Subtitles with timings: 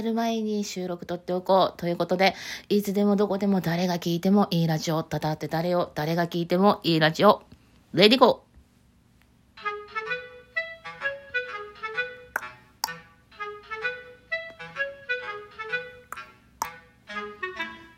[0.00, 2.34] 寝る前に収録撮っておこうということで、
[2.70, 7.42] いつでもどこでも誰が聞いてもいいラジオ、ただって誰を、誰が聞いてもいいラジオ、
[7.92, 8.50] レディゴー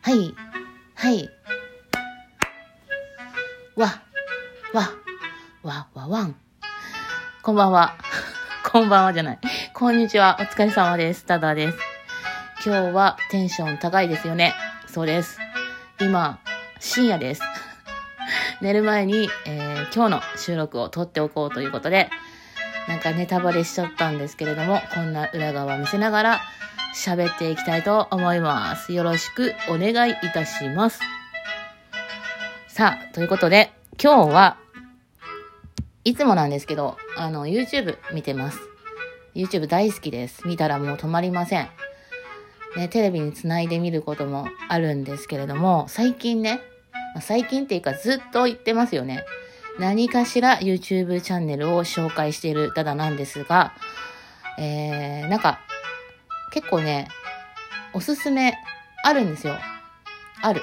[0.00, 0.34] はい、
[0.96, 1.30] はい。
[3.76, 4.02] わ、
[4.74, 4.90] わ、
[5.62, 6.34] わ、わ、わん。
[7.42, 7.94] こんばんは。
[8.72, 9.38] こんばんはじゃない。
[9.72, 10.36] こんにちは。
[10.40, 11.24] お疲れ様です。
[11.24, 11.91] ただです。
[12.64, 14.54] 今日はテンション高いですよね。
[14.86, 15.36] そうです。
[16.00, 16.38] 今、
[16.78, 17.42] 深夜です。
[18.62, 22.08] 寝る前に、えー、今日の収録を撮っておこうということで、
[22.86, 26.40] なんかネタバレしちゃったんですけれども、こんな裏側見せながら
[26.94, 28.92] 喋っていきたいと思います。
[28.92, 31.00] よろしくお願いいたします。
[32.68, 34.56] さあ、ということで、今日は
[36.04, 38.60] いつもなんですけど、あの、YouTube 見てます。
[39.34, 40.46] YouTube 大好きです。
[40.46, 41.68] 見たらもう止まりません。
[42.76, 46.60] ね、テレビにつないで見ることもあるんですけれども、最近ね、
[47.20, 49.24] 最近っていうかずっと言ってますよね。
[49.78, 53.72] 何かしら YouTube チャンネルを紹介しているダダなんですが、
[54.58, 55.60] えー、なんか、
[56.52, 57.08] 結構ね、
[57.94, 58.54] おすすめ
[59.04, 59.56] あるんですよ。
[60.42, 60.62] ある。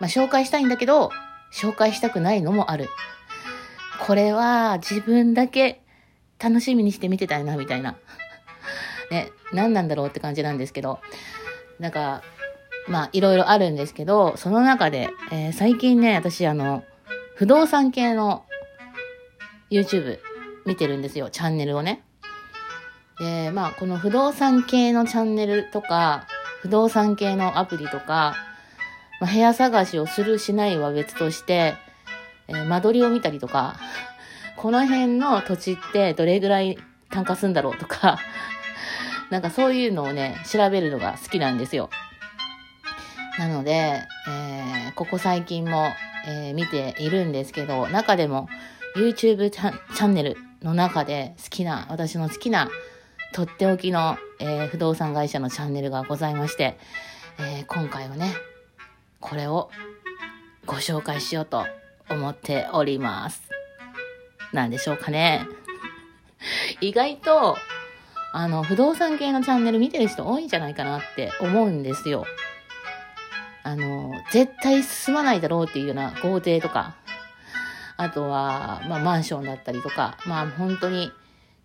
[0.00, 1.10] まあ、紹介したいんだけど、
[1.52, 2.88] 紹介したくないのもある。
[4.06, 5.82] これは自分だけ
[6.42, 7.96] 楽しみにして見てたいな、みたいな。
[9.12, 10.98] ね、何なんだろうって感じなんですけど、
[11.78, 12.22] なんか、
[12.88, 16.82] まあ、いろいろあるんですけど、その中で、えー、最近ね、私、あの、
[17.36, 18.44] 不動産系の
[19.70, 20.18] YouTube
[20.64, 22.02] 見てるんですよ、チャンネルをね。
[23.20, 26.26] で、まあ、この不動産系のチャンネルとか、
[26.62, 28.34] 不動産系のアプリとか、
[29.20, 31.74] まあ、部屋探しをするしないは別として、
[32.48, 33.76] えー、間取りを見たりとか、
[34.56, 36.78] この辺の土地ってどれぐらい
[37.10, 38.18] 単価すんだろうとか、
[39.32, 41.88] なんかそういうのをね、調べるのが好きなんですよ。
[43.38, 45.88] なので、えー、ここ最近も、
[46.28, 48.46] えー、見ているんですけど、中でも
[48.94, 52.68] YouTube チャンネルの中で好きな、私の好きな
[53.32, 56.76] とっておきの、えー、不動産会社のチャンネルがございまして、
[57.38, 58.34] え今回はね、
[59.18, 59.70] これを
[60.66, 61.64] ご紹介しようと
[62.10, 63.48] 思っております。
[64.52, 65.46] なんでしょうかね。
[66.82, 67.56] 意外と、
[68.32, 72.24] あの、不動産系のチャンネル見てる人多いんじゃないかなって思うんですよ。
[73.62, 76.96] あの、絶対進まないだろうっていうような豪邸とか、
[77.96, 81.12] あとは、まあ、マンションだったりとか、まあ、本当に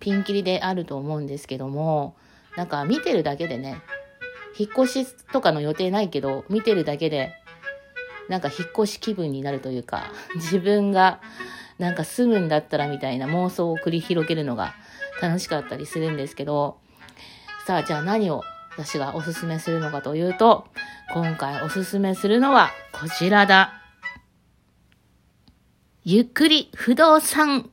[0.00, 2.16] ピンキリであると思うんですけども、
[2.56, 3.80] なんか見てるだけでね、
[4.58, 7.32] 引っ越しとかの予定ないけど、見てるだけで、
[8.28, 11.20] なんか引っ越し気分になるというか、自分が
[11.78, 14.74] なんか住むんだったらみたいな妄想を繰り広げるのが
[15.20, 16.78] 楽しかったりするんですけど、
[17.66, 18.42] さあじゃあ何を
[18.76, 20.66] 私がおすすめするのかというと、
[21.12, 23.82] 今回おすすめするのはこちらだ。
[26.04, 27.70] ゆっくり不動産。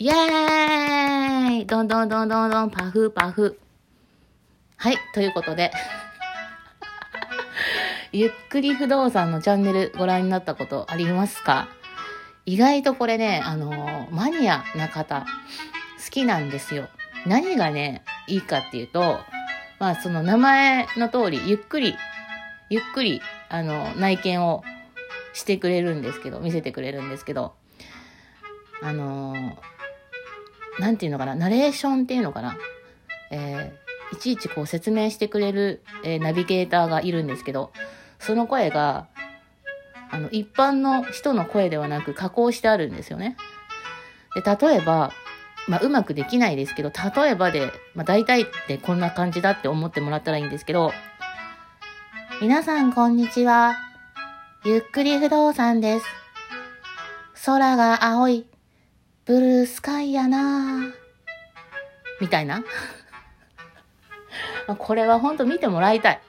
[0.00, 3.58] イェーイどんどんどんどんどんパフパフ。
[4.76, 5.72] はい、ということで
[8.12, 11.68] ゆっくり不動産のチャンネルご覧になったことありますか？
[12.46, 15.26] 意外とこれね、あのー、マニアな方、
[16.10, 16.88] きなんですよ。
[17.26, 19.18] 何がね、いいかっていうと、
[19.78, 21.94] まあその名前の通り、ゆっくり、
[22.70, 24.62] ゆっくり、あの、内見を
[25.32, 27.54] してくれるんですけど、見せてくれるんですけど、
[28.82, 32.56] あのー、なんていうのかな、ナレーションっていうのかな、
[33.30, 37.72] えー、いちいちこう説明してくれる、えー、ナビゲーターがいるんですけど、
[38.18, 39.08] その声が、
[40.10, 43.36] あの、一般の人の声ではなく加工してあるんですよね。
[44.34, 45.12] で、例えば、
[45.68, 50.92] まあ、うまくできないですけど、例えばで、まあ、大体ってこんな感じだって思ってもらったらいいんですけど、
[52.40, 53.76] 皆さんこんにちは。
[54.64, 56.06] ゆっくり不動産です。
[57.44, 58.46] 空が青い、
[59.26, 60.80] ブルースカイやな
[62.20, 62.64] みたいな。
[64.78, 66.20] これはほんと見てもらいたい。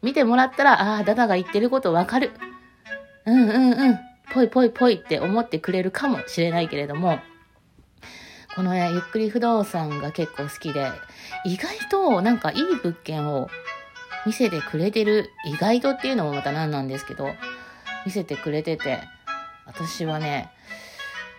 [0.00, 2.30] 見てもらったら、ああ、ダダが言ってることわかる。
[3.24, 3.98] うんうんうん、
[4.32, 7.18] ぽいぽいぽいって思ってくれるかもしれないけれども、
[8.56, 10.90] このね、ゆっくり不動産が結構好きで、
[11.44, 13.50] 意外となんかいい物件を
[14.24, 17.28] 見せてくれてる、意外とっていうのもまた何なんですけど、
[18.06, 19.00] 見せてくれてて、
[19.66, 20.50] 私はね、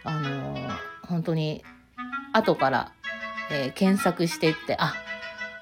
[0.03, 0.69] あのー、
[1.07, 1.63] 本当に
[2.33, 2.91] 後から、
[3.49, 4.93] えー、検索していって、あ、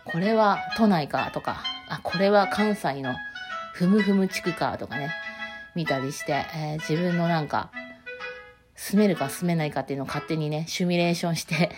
[0.04, 3.16] これは都内かとか、あ、これは関西の
[3.74, 5.10] ふむふむ地区かとかね、
[5.74, 7.72] 見たりして、えー、自分のなんか、
[8.76, 11.72] 住めるか住めないかっていうのを勝手にね、シミュレーションして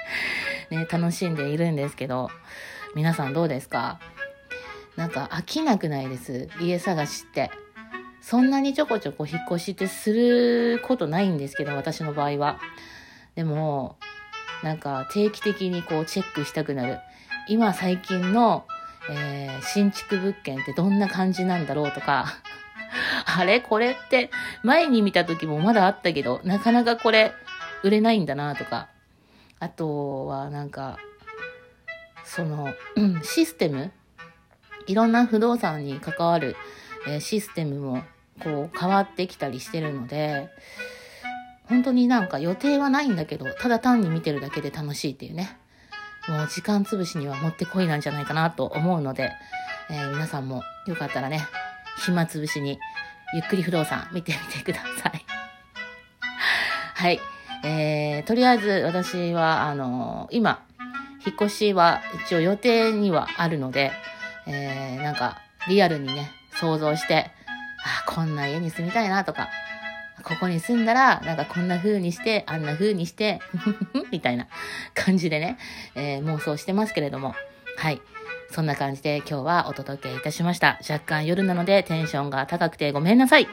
[0.70, 2.30] ね、楽しんでいるんですけど、
[2.94, 3.98] 皆さんどうですか？
[4.96, 7.50] なんか飽きなくないです家探しって。
[8.20, 12.58] そんなにちょこちょこ引っ越しってすることないんですけど、私の場合は。
[13.36, 13.96] でも、
[14.62, 16.98] なんか定期的にこうチェックしたくなる。
[17.48, 18.66] 今最近の、
[19.10, 22.26] えー、新築物件ってどんな感じなんだろうとか、
[23.36, 23.60] あれ？
[23.60, 24.30] これって
[24.62, 27.32] 前に見た時もまだあったけど、なかなかこれ
[27.82, 28.88] 売れないんだなとか。
[29.60, 30.98] あとはなんか、
[32.24, 33.92] その、うん、システム？
[34.86, 36.56] いろんな不動産に関わる、
[37.06, 38.02] え、システムも
[38.42, 40.48] こう変わってきたりしてるので、
[41.64, 45.58] 本当になんか予定はないんだけど、ただ単に見てるだけで楽しいっていうね。
[46.28, 49.32] もう時間潰しにはもってこいなんじゃないかなと思うので、
[49.90, 51.46] えー、皆さんもよかったらね、
[52.04, 52.78] 暇つぶしに
[53.34, 55.24] ゆっくり不動産見てみてください。
[56.94, 57.20] はい。
[57.64, 60.62] えー、とりあえず私は、あのー、今、
[61.26, 63.92] 引っ越しは一応予定にはあるので、
[64.46, 67.30] えー、なんか、リアルにね、想像して、
[67.84, 69.48] あ、こんな家に住みたいなとか、
[70.22, 73.40] ここに住んだら、なんかこんな風にして、あんな風にして、
[74.10, 74.46] みたいな
[74.94, 75.58] 感じでね、
[75.94, 77.34] えー、妄想してますけれども、
[77.76, 78.00] はい。
[78.50, 80.78] そんな感じで今日はお届けいたしました。
[80.88, 83.48] 若干夜なのでテンションが高くてごめんなさい。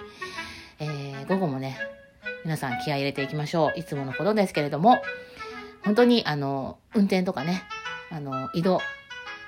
[0.79, 1.77] えー、午後もね、
[2.43, 3.79] 皆さん気合入れていきましょう。
[3.79, 5.01] いつものことですけれども、
[5.83, 7.63] 本当にあの、運転とかね、
[8.09, 8.81] あの、移動、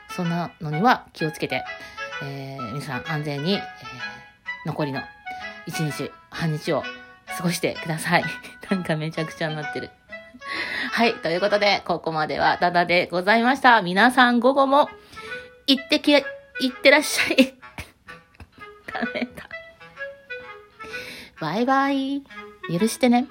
[0.09, 1.63] そんなのには気をつけて、
[2.23, 3.61] えー、皆さん安全に、えー、
[4.65, 5.01] 残りの
[5.65, 6.83] 一日、半日を
[7.37, 8.23] 過ごしてください。
[8.69, 9.91] なんかめちゃくちゃになってる。
[10.91, 11.13] はい。
[11.15, 13.81] ということで、ここまではダダでございました。
[13.81, 14.89] 皆さん午後も
[15.67, 16.23] 行ってき、行
[16.69, 17.53] ってらっしゃい。
[18.91, 19.49] ダメだ。
[21.39, 22.23] バイバイ。
[22.71, 23.27] 許してね。